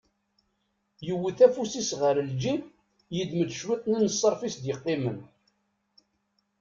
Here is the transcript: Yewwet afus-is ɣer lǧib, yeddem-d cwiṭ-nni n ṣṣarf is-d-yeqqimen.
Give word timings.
Yewwet 1.07 1.39
afus-is 1.45 1.91
ɣer 2.01 2.15
lǧib, 2.29 2.61
yeddem-d 3.15 3.51
cwiṭ-nni 3.59 3.99
n 3.99 4.11
ṣṣarf 4.15 4.41
is-d-yeqqimen. 4.47 5.19